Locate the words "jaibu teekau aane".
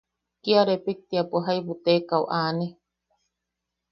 1.45-2.67